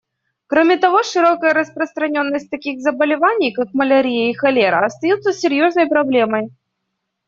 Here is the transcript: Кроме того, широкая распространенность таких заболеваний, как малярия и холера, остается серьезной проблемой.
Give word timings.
Кроме 0.47 0.77
того, 0.79 1.03
широкая 1.03 1.53
распространенность 1.53 2.49
таких 2.49 2.81
заболеваний, 2.81 3.53
как 3.53 3.71
малярия 3.75 4.31
и 4.31 4.33
холера, 4.33 4.83
остается 4.83 5.31
серьезной 5.31 5.85
проблемой. 5.87 6.49